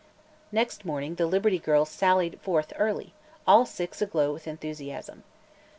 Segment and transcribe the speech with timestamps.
[0.51, 3.13] Next morning the Liberty Girls sallied forth early,
[3.45, 5.21] all six aglow with enthusiasm.